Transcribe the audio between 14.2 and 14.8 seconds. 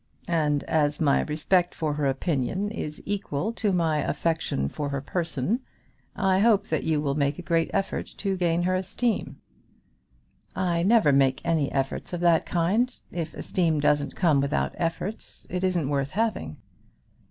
without